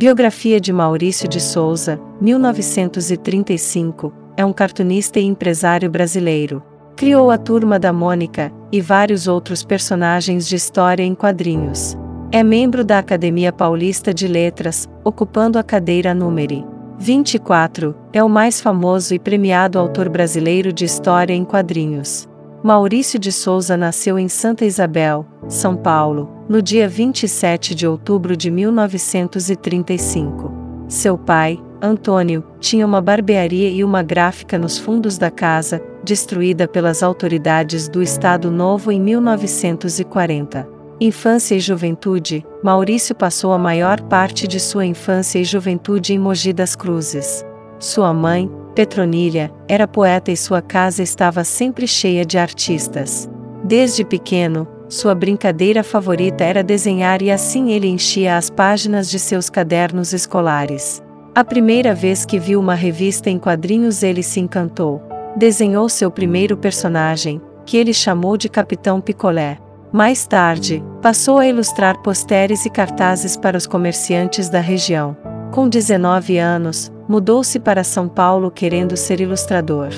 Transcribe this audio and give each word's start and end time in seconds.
Biografia 0.00 0.58
de 0.58 0.72
Maurício 0.72 1.28
de 1.28 1.38
Souza, 1.38 2.00
1935, 2.22 4.10
é 4.34 4.42
um 4.42 4.50
cartunista 4.50 5.20
e 5.20 5.24
empresário 5.26 5.90
brasileiro. 5.90 6.62
Criou 6.96 7.30
a 7.30 7.36
Turma 7.36 7.78
da 7.78 7.92
Mônica 7.92 8.50
e 8.72 8.80
vários 8.80 9.28
outros 9.28 9.62
personagens 9.62 10.48
de 10.48 10.56
história 10.56 11.02
em 11.02 11.14
quadrinhos. 11.14 11.98
É 12.32 12.42
membro 12.42 12.82
da 12.82 12.98
Academia 12.98 13.52
Paulista 13.52 14.14
de 14.14 14.26
Letras, 14.26 14.88
ocupando 15.04 15.58
a 15.58 15.62
cadeira 15.62 16.14
número 16.14 16.66
24, 16.98 17.94
é 18.10 18.24
o 18.24 18.28
mais 18.28 18.58
famoso 18.58 19.14
e 19.14 19.18
premiado 19.18 19.78
autor 19.78 20.08
brasileiro 20.08 20.72
de 20.72 20.86
história 20.86 21.34
em 21.34 21.44
quadrinhos. 21.44 22.26
Maurício 22.62 23.18
de 23.18 23.30
Souza 23.30 23.76
nasceu 23.76 24.18
em 24.18 24.28
Santa 24.28 24.64
Isabel, 24.64 25.26
São 25.50 25.76
Paulo, 25.76 26.30
no 26.48 26.62
dia 26.62 26.88
27 26.88 27.74
de 27.74 27.84
outubro 27.84 28.36
de 28.36 28.52
1935. 28.52 30.52
Seu 30.86 31.18
pai, 31.18 31.60
Antônio, 31.82 32.44
tinha 32.60 32.86
uma 32.86 33.00
barbearia 33.00 33.68
e 33.68 33.82
uma 33.82 34.00
gráfica 34.00 34.56
nos 34.56 34.78
fundos 34.78 35.18
da 35.18 35.28
casa, 35.28 35.82
destruída 36.04 36.68
pelas 36.68 37.02
autoridades 37.02 37.88
do 37.88 38.00
Estado 38.00 38.48
Novo 38.48 38.92
em 38.92 39.00
1940. 39.00 40.68
Infância 41.00 41.56
e 41.56 41.60
juventude, 41.60 42.46
Maurício 42.62 43.12
passou 43.12 43.52
a 43.52 43.58
maior 43.58 44.00
parte 44.02 44.46
de 44.46 44.60
sua 44.60 44.86
infância 44.86 45.40
e 45.40 45.44
juventude 45.44 46.14
em 46.14 46.18
Mogi 46.18 46.52
das 46.52 46.76
Cruzes. 46.76 47.44
Sua 47.80 48.14
mãe, 48.14 48.48
Petronília, 48.76 49.52
era 49.66 49.88
poeta 49.88 50.30
e 50.30 50.36
sua 50.36 50.62
casa 50.62 51.02
estava 51.02 51.42
sempre 51.42 51.88
cheia 51.88 52.24
de 52.24 52.38
artistas. 52.38 53.28
Desde 53.64 54.04
pequeno, 54.04 54.68
sua 54.90 55.14
brincadeira 55.14 55.84
favorita 55.84 56.42
era 56.42 56.64
desenhar 56.64 57.22
e 57.22 57.30
assim 57.30 57.70
ele 57.70 57.86
enchia 57.86 58.36
as 58.36 58.50
páginas 58.50 59.08
de 59.08 59.20
seus 59.20 59.48
cadernos 59.48 60.12
escolares. 60.12 61.00
A 61.32 61.44
primeira 61.44 61.94
vez 61.94 62.24
que 62.24 62.40
viu 62.40 62.58
uma 62.58 62.74
revista 62.74 63.30
em 63.30 63.38
quadrinhos 63.38 64.02
ele 64.02 64.20
se 64.20 64.40
encantou. 64.40 65.00
Desenhou 65.36 65.88
seu 65.88 66.10
primeiro 66.10 66.56
personagem, 66.56 67.40
que 67.64 67.76
ele 67.76 67.94
chamou 67.94 68.36
de 68.36 68.48
Capitão 68.48 69.00
Picolé. 69.00 69.58
Mais 69.92 70.26
tarde, 70.26 70.82
passou 71.00 71.38
a 71.38 71.46
ilustrar 71.46 72.02
posteres 72.02 72.66
e 72.66 72.70
cartazes 72.70 73.36
para 73.36 73.56
os 73.56 73.68
comerciantes 73.68 74.48
da 74.48 74.58
região. 74.58 75.16
Com 75.52 75.68
19 75.68 76.36
anos, 76.36 76.90
mudou-se 77.08 77.60
para 77.60 77.84
São 77.84 78.08
Paulo 78.08 78.50
querendo 78.50 78.96
ser 78.96 79.20
ilustrador. 79.20 79.90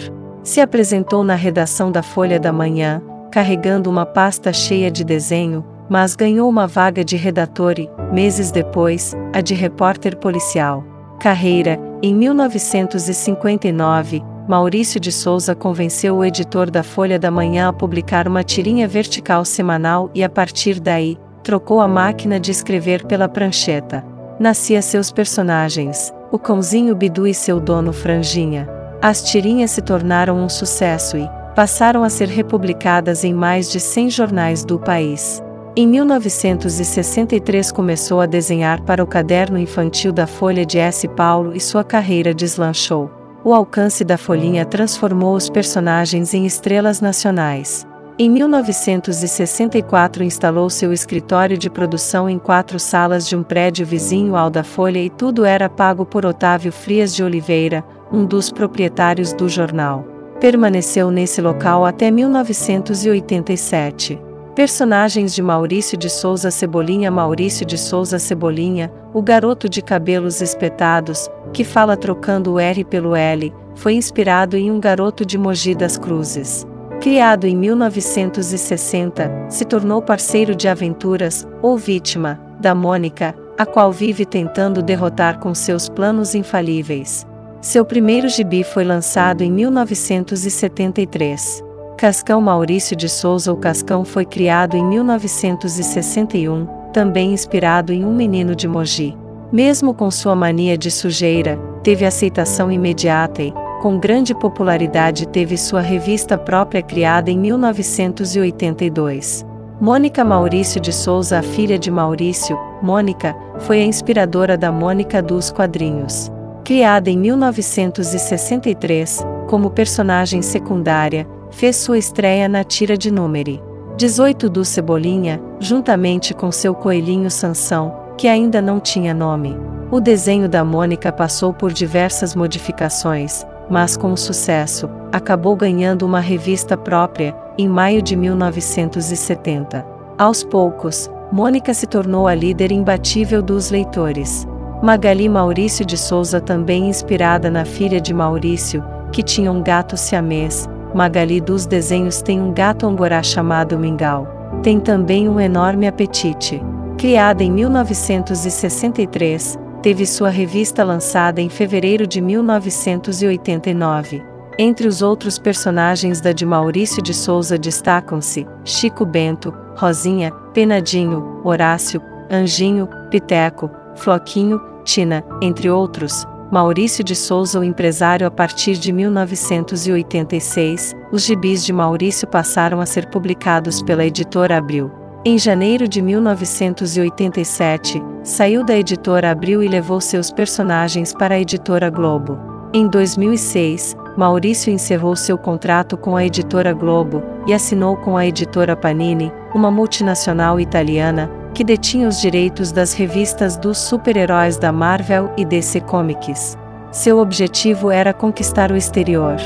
Se 0.43 0.61
apresentou 0.61 1.25
na 1.25 1.35
redação 1.35 1.91
da 1.91 2.03
Folha 2.03 2.39
da 2.39 2.53
Manhã, 2.53 3.03
carregando 3.33 3.91
uma 3.91 4.05
pasta 4.05 4.53
cheia 4.53 4.91
de 4.91 5.03
desenho, 5.03 5.65
mas 5.89 6.15
ganhou 6.15 6.47
uma 6.49 6.67
vaga 6.67 7.03
de 7.03 7.17
redator 7.17 7.79
e, 7.79 7.89
meses 8.13 8.53
depois, 8.53 9.17
a 9.33 9.41
de 9.41 9.55
repórter 9.55 10.19
policial. 10.19 10.85
Carreira: 11.19 11.81
Em 12.03 12.15
1959, 12.15 14.23
Maurício 14.47 15.01
de 15.01 15.11
Souza 15.11 15.55
convenceu 15.55 16.17
o 16.17 16.25
editor 16.25 16.71
da 16.71 16.83
Folha 16.83 17.19
da 17.19 17.31
Manhã 17.31 17.69
a 17.69 17.73
publicar 17.73 18.29
uma 18.29 18.45
tirinha 18.45 18.87
vertical 18.87 19.47
semanal 19.47 20.11
e, 20.15 20.23
a 20.23 20.29
partir 20.29 20.79
daí, 20.79 21.17
trocou 21.43 21.81
a 21.81 21.89
máquina 21.89 22.39
de 22.39 22.51
escrever 22.51 23.07
pela 23.07 23.29
prancheta. 23.29 24.05
Nascia 24.39 24.83
seus 24.83 25.11
personagens, 25.11 26.13
o 26.31 26.39
cãozinho 26.39 26.95
Bidu 26.95 27.27
e 27.27 27.33
seu 27.33 27.59
dono 27.61 27.93
Franjinha. 27.93 28.69
As 29.01 29.23
tirinhas 29.23 29.71
se 29.71 29.81
tornaram 29.81 30.37
um 30.37 30.49
sucesso 30.49 31.17
e 31.17 31.29
passaram 31.55 32.03
a 32.03 32.11
ser 32.11 32.29
republicadas 32.29 33.25
em 33.25 33.35
mais 33.35 33.71
de 33.71 33.79
100 33.79 34.11
jornais 34.11 34.65
do 34.65 34.79
país. 34.79 35.43
Em 35.75 35.87
1963 35.87 37.73
começou 37.73 38.21
a 38.21 38.27
desenhar 38.27 38.83
para 38.83 39.03
o 39.03 39.07
caderno 39.07 39.59
infantil 39.59 40.13
da 40.13 40.27
Folha 40.27 40.67
de 40.67 40.79
S. 40.79 41.09
Paulo 41.09 41.55
e 41.55 41.61
sua 41.61 41.83
carreira 41.83 42.35
deslanchou. 42.35 43.11
O 43.43 43.55
alcance 43.55 44.05
da 44.05 44.19
folhinha 44.19 44.65
transformou 44.65 45.35
os 45.35 45.49
personagens 45.49 46.35
em 46.35 46.45
estrelas 46.45 47.01
nacionais. 47.01 47.87
Em 48.19 48.29
1964 48.29 50.23
instalou 50.23 50.69
seu 50.69 50.93
escritório 50.93 51.57
de 51.57 51.71
produção 51.71 52.29
em 52.29 52.39
quatro 52.39 52.79
salas 52.79 53.27
de 53.27 53.35
um 53.35 53.43
prédio 53.43 53.87
vizinho 53.87 54.37
ao 54.37 54.51
da 54.51 54.63
Folha 54.63 54.99
e 54.99 55.09
tudo 55.09 55.45
era 55.45 55.69
pago 55.69 56.05
por 56.05 56.27
Otávio 56.27 56.71
Frias 56.71 57.15
de 57.15 57.25
Oliveira, 57.25 57.83
um 58.13 58.27
dos 58.27 58.53
proprietários 58.53 59.33
do 59.33 59.49
jornal. 59.49 60.12
Permaneceu 60.43 61.11
nesse 61.13 61.41
local 61.41 61.87
até 61.87 62.11
1987. 62.11 64.21
Personagens 64.57 65.33
de 65.33 65.41
Maurício 65.41 65.97
de 65.97 66.11
Souza 66.11 66.51
Cebolinha 66.51 67.13
Maurício 67.13 67.65
de 67.65 67.79
Souza 67.79 68.19
Cebolinha, 68.19 68.93
o 69.15 69.23
garoto 69.23 69.69
de 69.69 69.81
cabelos 69.81 70.41
espetados, 70.41 71.31
que 71.53 71.63
fala 71.63 71.97
trocando 71.97 72.55
o 72.55 72.59
R 72.59 72.83
pelo 72.83 73.15
L, 73.15 73.55
foi 73.77 73.95
inspirado 73.95 74.57
em 74.57 74.69
um 74.69 74.81
garoto 74.81 75.25
de 75.25 75.39
Mogi 75.39 75.77
das 75.77 75.97
Cruzes. 75.97 76.67
Criado 77.01 77.47
em 77.47 77.57
1960, 77.57 79.47
se 79.49 79.65
tornou 79.65 80.03
parceiro 80.03 80.57
de 80.57 80.67
aventuras, 80.67 81.47
ou 81.63 81.79
vítima, 81.79 82.41
da 82.59 82.75
Mônica, 82.75 83.33
a 83.57 83.65
qual 83.65 83.93
vive 83.93 84.27
tentando 84.27 84.83
derrotar 84.83 85.39
com 85.39 85.55
seus 85.55 85.89
planos 85.89 86.35
infalíveis. 86.35 87.25
Seu 87.63 87.85
primeiro 87.85 88.29
gibi 88.29 88.65
foi 88.65 88.83
lançado 88.83 89.43
em 89.43 89.53
1973. 89.53 91.63
Cascão 91.97 92.41
Maurício 92.41 92.97
de 92.97 93.09
Souza 93.09 93.53
O 93.53 93.57
Cascão 93.57 94.05
foi 94.05 94.25
criado 94.25 94.77
em 94.77 94.85
1961, 94.85 96.67
também 96.93 97.33
inspirado 97.33 97.93
em 97.93 98.05
um 98.05 98.13
menino 98.13 98.57
de 98.57 98.67
Mogi. 98.67 99.17
Mesmo 99.53 99.95
com 99.95 100.11
sua 100.11 100.35
mania 100.35 100.77
de 100.77 100.91
sujeira, 100.91 101.57
teve 101.85 102.05
aceitação 102.05 102.73
imediata 102.73 103.45
e, 103.45 103.55
com 103.81 103.97
grande 103.97 104.35
popularidade 104.35 105.29
teve 105.29 105.57
sua 105.57 105.81
revista 105.81 106.37
própria 106.37 106.83
criada 106.83 107.31
em 107.31 107.39
1982. 107.39 109.47
Mônica 109.81 110.25
Maurício 110.25 110.81
de 110.81 110.93
Souza, 110.93 111.39
a 111.39 111.43
filha 111.43 111.79
de 111.79 111.93
Maurício, 111.93 112.59
Mônica, 112.83 113.37
foi 113.61 113.83
a 113.83 113.85
inspiradora 113.85 114.59
da 114.59 114.73
Mônica 114.73 115.23
dos 115.23 115.53
quadrinhos. 115.53 116.29
Criada 116.65 117.11
em 117.11 117.19
1963, 117.19 119.27
como 119.49 119.69
personagem 119.69 120.41
secundária, 120.43 121.27
fez 121.51 121.77
sua 121.77 121.99
estreia 121.99 122.49
na 122.49 122.63
tira 122.63 122.97
de 122.97 123.11
número 123.11 123.61
18 123.97 124.49
do 124.49 124.65
Cebolinha, 124.65 125.43
juntamente 125.59 126.33
com 126.33 126.53
seu 126.53 126.73
coelhinho 126.73 127.31
Sansão, 127.31 128.15
que 128.17 128.29
ainda 128.29 128.63
não 128.63 128.79
tinha 128.79 129.13
nome. 129.13 129.57
O 129.91 130.01
desenho 130.01 130.49
da 130.49 130.65
Mônica 130.65 131.13
passou 131.13 131.53
por 131.53 131.73
diversas 131.73 132.35
modificações, 132.35 133.45
mas 133.69 133.97
com 133.97 134.17
sucesso, 134.17 134.89
acabou 135.13 135.57
ganhando 135.57 136.07
uma 136.07 136.21
revista 136.21 136.77
própria, 136.77 137.37
em 137.59 137.69
maio 137.69 138.01
de 138.01 138.17
1970. 138.17 139.85
Aos 140.17 140.45
poucos, 140.45 141.11
Mônica 141.33 141.75
se 141.75 141.87
tornou 141.87 142.29
a 142.29 142.35
líder 142.35 142.71
imbatível 142.71 143.43
dos 143.43 143.71
leitores. 143.71 144.47
Magali 144.83 145.29
Maurício 145.29 145.85
de 145.85 145.97
Souza 145.97 146.41
também 146.41 146.89
inspirada 146.89 147.49
na 147.49 147.65
filha 147.65 148.01
de 148.01 148.13
Maurício, 148.13 148.83
que 149.13 149.23
tinha 149.23 149.53
um 149.53 149.63
gato 149.63 149.97
siamês, 149.97 150.69
Magali 150.93 151.41
dos 151.41 151.67
desenhos 151.67 152.21
tem 152.21 152.41
um 152.41 152.53
gato 152.53 152.85
angorá 152.87 153.23
chamado 153.23 153.79
Mingau. 153.79 154.27
Tem 154.63 154.81
também 154.81 155.29
um 155.29 155.39
enorme 155.41 155.87
apetite. 155.87 156.61
Criada 156.99 157.45
em 157.45 157.53
1963, 157.53 159.59
teve 159.81 160.05
sua 160.05 160.29
revista 160.29 160.85
lançada 160.85 161.41
em 161.41 161.49
fevereiro 161.49 162.07
de 162.07 162.21
1989. 162.21 164.23
Entre 164.59 164.87
os 164.87 165.01
outros 165.01 165.39
personagens 165.39 166.21
da 166.21 166.33
de 166.33 166.45
Maurício 166.45 167.03
de 167.03 167.15
Souza 167.15 167.57
destacam-se 167.57 168.47
Chico 168.65 169.07
Bento, 169.07 169.55
Rosinha, 169.77 170.31
Penadinho, 170.53 171.41
Horácio, 171.43 172.03
Anjinho, 172.31 172.87
Piteco, 173.11 173.71
Floquinho, 173.97 174.61
Tina, 174.83 175.25
entre 175.41 175.71
outros. 175.71 176.27
Maurício 176.51 177.03
de 177.03 177.17
Souza, 177.17 177.59
o 177.59 177.65
empresário 177.65 178.27
a 178.27 178.31
partir 178.31 178.75
de 178.75 178.93
1986, 178.93 180.95
os 181.11 181.23
gibis 181.23 181.65
de 181.65 181.73
Maurício 181.73 182.29
passaram 182.29 182.81
a 182.81 182.87
ser 182.87 183.07
publicados 183.07 183.83
pela 183.83 184.05
editora 184.05 184.59
Abril. 184.59 184.91
Em 185.25 185.39
janeiro 185.39 185.89
de 185.89 186.03
1987, 186.03 188.03
saiu 188.23 188.63
da 188.65 188.77
editora 188.77 189.31
Abril 189.31 189.63
e 189.63 189.69
levou 189.69 190.01
seus 190.01 190.31
personagens 190.31 191.15
para 191.15 191.37
a 191.37 191.41
editora 191.41 191.89
Globo. 191.89 192.39
Em 192.75 192.89
2006, 192.89 193.97
Maurício 194.17 194.73
encerrou 194.73 195.17
seu 195.17 195.39
contrato 195.39 195.97
com 195.97 196.17
a 196.17 196.25
editora 196.25 196.73
Globo 196.73 197.23
e 197.47 197.55
assinou 197.55 197.97
com 197.97 198.17
a 198.17 198.27
editora 198.27 198.77
Panini, 198.77 199.33
uma 199.55 199.71
multinacional 199.71 200.61
italiana, 200.61 201.31
que 201.55 201.63
detinha 201.63 202.09
os 202.09 202.21
direitos 202.21 202.73
das 202.73 202.93
revistas 202.95 203.57
dos 203.57 203.79
super-heróis 203.79 204.57
da 204.57 204.73
Marvel 204.73 205.31
e 205.37 205.45
DC 205.45 205.81
Comics. 205.83 206.57
Seu 206.91 207.19
objetivo 207.19 207.91
era 207.91 208.13
conquistar 208.13 208.71
o 208.71 208.77
exterior. 208.77 209.37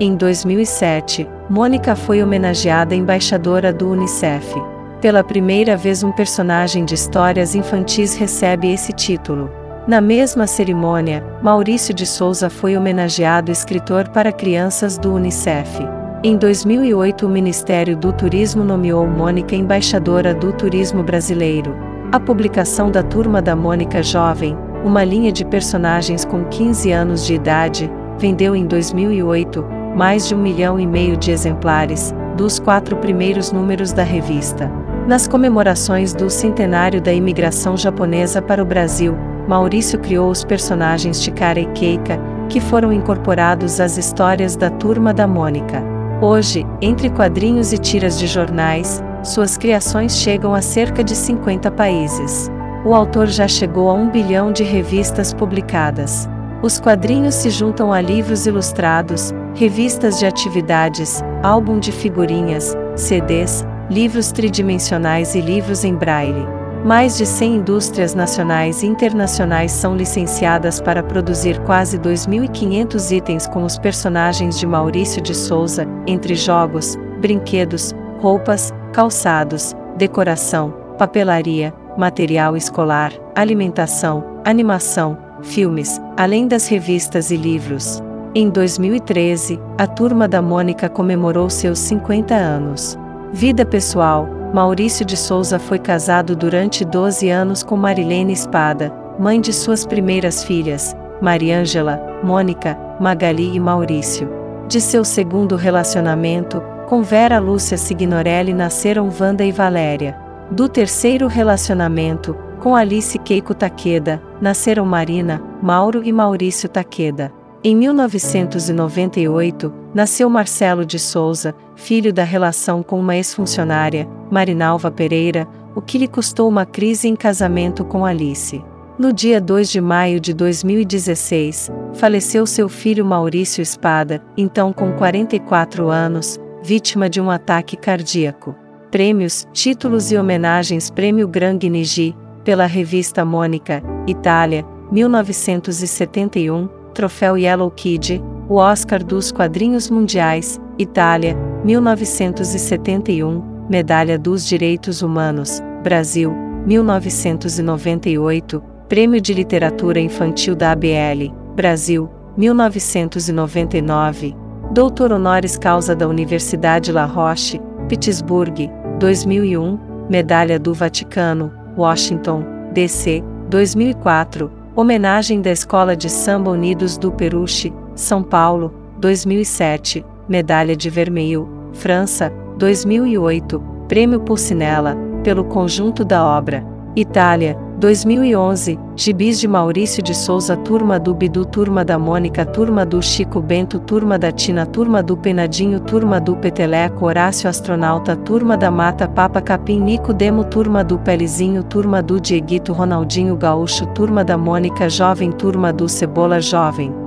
Em 0.00 0.16
2007, 0.16 1.28
Mônica 1.48 1.94
foi 1.94 2.22
homenageada 2.22 2.94
embaixadora 2.94 3.72
do 3.72 3.90
Unicef. 3.90 4.54
Pela 5.00 5.22
primeira 5.22 5.76
vez, 5.76 6.02
um 6.02 6.10
personagem 6.10 6.84
de 6.84 6.94
histórias 6.94 7.54
infantis 7.54 8.16
recebe 8.16 8.72
esse 8.72 8.92
título. 8.92 9.50
Na 9.86 10.00
mesma 10.00 10.46
cerimônia, 10.46 11.22
Maurício 11.42 11.92
de 11.92 12.06
Souza 12.06 12.48
foi 12.48 12.74
homenageado 12.74 13.52
escritor 13.52 14.08
para 14.08 14.32
crianças 14.32 14.96
do 14.96 15.12
Unicef. 15.12 16.03
Em 16.26 16.38
2008, 16.38 17.26
o 17.26 17.28
Ministério 17.28 17.94
do 17.94 18.10
Turismo 18.10 18.64
nomeou 18.64 19.06
Mônica 19.06 19.54
embaixadora 19.54 20.34
do 20.34 20.54
turismo 20.54 21.02
brasileiro. 21.02 21.76
A 22.10 22.18
publicação 22.18 22.90
da 22.90 23.02
Turma 23.02 23.42
da 23.42 23.54
Mônica 23.54 24.02
Jovem, 24.02 24.56
uma 24.82 25.04
linha 25.04 25.30
de 25.30 25.44
personagens 25.44 26.24
com 26.24 26.46
15 26.46 26.90
anos 26.92 27.26
de 27.26 27.34
idade, 27.34 27.92
vendeu 28.18 28.56
em 28.56 28.64
2008 28.66 29.62
mais 29.94 30.26
de 30.26 30.34
um 30.34 30.38
milhão 30.38 30.80
e 30.80 30.86
meio 30.86 31.14
de 31.14 31.30
exemplares, 31.30 32.14
dos 32.38 32.58
quatro 32.58 32.96
primeiros 32.96 33.52
números 33.52 33.92
da 33.92 34.02
revista. 34.02 34.72
Nas 35.06 35.28
comemorações 35.28 36.14
do 36.14 36.30
centenário 36.30 37.02
da 37.02 37.12
imigração 37.12 37.76
japonesa 37.76 38.40
para 38.40 38.62
o 38.62 38.66
Brasil, 38.66 39.14
Maurício 39.46 39.98
criou 39.98 40.30
os 40.30 40.42
personagens 40.42 41.22
Chikara 41.22 41.60
e 41.60 41.66
Keika, 41.72 42.18
que 42.48 42.62
foram 42.62 42.94
incorporados 42.94 43.78
às 43.78 43.98
histórias 43.98 44.56
da 44.56 44.70
Turma 44.70 45.12
da 45.12 45.26
Mônica. 45.26 45.93
Hoje, 46.24 46.64
entre 46.80 47.10
quadrinhos 47.10 47.74
e 47.74 47.76
tiras 47.76 48.18
de 48.18 48.26
jornais, 48.26 49.04
suas 49.22 49.58
criações 49.58 50.16
chegam 50.16 50.54
a 50.54 50.62
cerca 50.62 51.04
de 51.04 51.14
50 51.14 51.70
países. 51.72 52.50
O 52.82 52.94
autor 52.94 53.26
já 53.26 53.46
chegou 53.46 53.90
a 53.90 53.92
um 53.92 54.08
bilhão 54.08 54.50
de 54.50 54.62
revistas 54.62 55.34
publicadas. 55.34 56.26
Os 56.62 56.80
quadrinhos 56.80 57.34
se 57.34 57.50
juntam 57.50 57.92
a 57.92 58.00
livros 58.00 58.46
ilustrados, 58.46 59.34
revistas 59.54 60.18
de 60.18 60.24
atividades, 60.24 61.20
álbum 61.42 61.78
de 61.78 61.92
figurinhas, 61.92 62.74
CDs, 62.96 63.62
livros 63.90 64.32
tridimensionais 64.32 65.34
e 65.34 65.42
livros 65.42 65.84
em 65.84 65.94
braille. 65.94 66.63
Mais 66.84 67.16
de 67.16 67.24
100 67.24 67.54
indústrias 67.56 68.14
nacionais 68.14 68.82
e 68.82 68.86
internacionais 68.86 69.72
são 69.72 69.96
licenciadas 69.96 70.82
para 70.82 71.02
produzir 71.02 71.58
quase 71.60 71.98
2.500 71.98 73.10
itens 73.10 73.46
com 73.46 73.64
os 73.64 73.78
personagens 73.78 74.58
de 74.58 74.66
Maurício 74.66 75.22
de 75.22 75.34
Souza, 75.34 75.88
entre 76.06 76.34
jogos, 76.34 76.94
brinquedos, 77.22 77.94
roupas, 78.20 78.70
calçados, 78.92 79.74
decoração, 79.96 80.74
papelaria, 80.98 81.72
material 81.96 82.54
escolar, 82.54 83.14
alimentação, 83.34 84.42
animação, 84.44 85.16
filmes, 85.40 85.98
além 86.18 86.46
das 86.46 86.68
revistas 86.68 87.30
e 87.30 87.36
livros. 87.38 88.02
Em 88.34 88.50
2013, 88.50 89.58
a 89.78 89.86
Turma 89.86 90.28
da 90.28 90.42
Mônica 90.42 90.90
comemorou 90.90 91.48
seus 91.48 91.78
50 91.78 92.34
anos. 92.34 92.98
Vida 93.32 93.64
pessoal: 93.64 94.28
Maurício 94.54 95.04
de 95.04 95.16
Souza 95.16 95.58
foi 95.58 95.80
casado 95.80 96.36
durante 96.36 96.84
12 96.84 97.28
anos 97.28 97.64
com 97.64 97.76
Marilene 97.76 98.32
Espada, 98.32 98.94
mãe 99.18 99.40
de 99.40 99.52
suas 99.52 99.84
primeiras 99.84 100.44
filhas, 100.44 100.94
Mariângela, 101.20 102.00
Mônica, 102.22 102.78
Magali 103.00 103.56
e 103.56 103.58
Maurício. 103.58 104.30
De 104.68 104.80
seu 104.80 105.04
segundo 105.04 105.56
relacionamento, 105.56 106.62
com 106.86 107.02
Vera 107.02 107.40
Lúcia 107.40 107.76
Signorelli 107.76 108.54
nasceram 108.54 109.10
Wanda 109.20 109.44
e 109.44 109.50
Valéria. 109.50 110.16
Do 110.52 110.68
terceiro 110.68 111.26
relacionamento, 111.26 112.36
com 112.60 112.76
Alice 112.76 113.18
Keiko 113.18 113.54
Takeda, 113.54 114.22
nasceram 114.40 114.86
Marina, 114.86 115.42
Mauro 115.60 116.00
e 116.04 116.12
Maurício 116.12 116.68
Takeda. 116.68 117.32
Em 117.64 117.74
1998, 117.74 119.83
nasceu 119.94 120.28
Marcelo 120.28 120.84
de 120.84 120.98
Souza, 120.98 121.54
filho 121.76 122.12
da 122.12 122.24
relação 122.24 122.82
com 122.82 122.98
uma 122.98 123.16
ex-funcionária, 123.16 124.08
Marinalva 124.30 124.90
Pereira, 124.90 125.46
o 125.74 125.80
que 125.80 125.98
lhe 125.98 126.08
custou 126.08 126.48
uma 126.48 126.66
crise 126.66 127.08
em 127.08 127.14
casamento 127.14 127.84
com 127.84 128.04
Alice. 128.04 128.62
No 128.98 129.12
dia 129.12 129.40
2 129.40 129.70
de 129.70 129.80
maio 129.80 130.20
de 130.20 130.32
2016, 130.32 131.70
faleceu 131.94 132.46
seu 132.46 132.68
filho 132.68 133.04
Maurício 133.04 133.62
Espada, 133.62 134.22
então 134.36 134.72
com 134.72 134.92
44 134.92 135.88
anos, 135.88 136.38
vítima 136.62 137.08
de 137.08 137.20
um 137.20 137.30
ataque 137.30 137.76
cardíaco. 137.76 138.54
Prêmios, 138.90 139.46
títulos 139.52 140.12
e 140.12 140.16
homenagens 140.16 140.90
Prêmio 140.90 141.26
Gran 141.26 141.56
Guinigi, 141.56 142.16
pela 142.44 142.66
revista 142.66 143.24
Mônica, 143.24 143.82
Itália, 144.06 144.64
1971, 144.92 146.68
Troféu 146.92 147.36
Yellow 147.36 147.70
Kid, 147.72 148.22
o 148.48 148.54
Oscar 148.56 149.02
dos 149.02 149.32
Quadrinhos 149.32 149.90
Mundiais, 149.90 150.60
Itália, 150.78 151.36
1971, 151.64 153.42
Medalha 153.68 154.16
dos 154.18 154.46
Direitos 154.46 155.02
Humanos, 155.02 155.62
Brasil, 155.82 156.32
1998, 156.66 158.62
Prêmio 158.88 159.20
de 159.20 159.32
Literatura 159.32 159.98
Infantil 159.98 160.54
da 160.54 160.72
ABL, 160.72 161.32
Brasil, 161.54 162.10
1999, 162.36 164.36
Doutor 164.72 165.12
Honoris 165.12 165.56
Causa 165.56 165.94
da 165.94 166.08
Universidade 166.08 166.90
La 166.92 167.06
Roche, 167.06 167.60
Pittsburgh, 167.88 168.68
2001, 168.98 169.78
Medalha 170.10 170.58
do 170.58 170.74
Vaticano, 170.74 171.50
Washington, 171.76 172.44
D.C., 172.72 173.22
2004, 173.48 174.50
Homenagem 174.76 175.40
da 175.40 175.50
Escola 175.50 175.96
de 175.96 176.10
Samba 176.10 176.50
Unidos 176.50 176.98
do 176.98 177.12
Peruche, 177.12 177.72
São 177.94 178.22
Paulo, 178.22 178.74
2007, 178.98 180.04
Medalha 180.28 180.74
de 180.74 180.90
Vermelho, 180.90 181.48
França, 181.72 182.32
2008, 182.58 183.62
Prêmio 183.88 184.20
Pulcinella, 184.20 184.96
pelo 185.22 185.44
conjunto 185.44 186.04
da 186.04 186.24
obra. 186.24 186.64
Itália, 186.96 187.58
2011, 187.78 188.78
Gibis 188.96 189.40
de 189.40 189.48
Maurício 189.48 190.02
de 190.02 190.14
Souza 190.14 190.56
Turma 190.56 190.98
do 190.98 191.12
Bidu 191.12 191.44
Turma 191.44 191.84
da 191.84 191.98
Mônica 191.98 192.46
Turma 192.46 192.86
do 192.86 193.02
Chico 193.02 193.40
Bento 193.40 193.80
Turma 193.80 194.16
da 194.18 194.30
Tina 194.30 194.64
Turma 194.64 195.02
do 195.02 195.16
Penadinho 195.16 195.80
Turma 195.80 196.20
do 196.20 196.36
Peteleco 196.36 197.04
Horácio 197.04 197.50
Astronauta 197.50 198.14
Turma 198.16 198.56
da 198.56 198.70
Mata 198.70 199.08
Papa 199.08 199.40
Capim 199.40 199.80
Nico 199.80 200.12
Demo 200.12 200.44
Turma 200.44 200.84
do 200.84 200.98
Pelizinho 200.98 201.64
Turma 201.64 202.00
do 202.00 202.20
Dieguito 202.20 202.72
Ronaldinho 202.72 203.36
Gaúcho 203.36 203.86
Turma 203.86 204.24
da 204.24 204.38
Mônica 204.38 204.88
Jovem 204.88 205.32
Turma 205.32 205.72
do 205.72 205.88
Cebola 205.88 206.40
Jovem 206.40 207.03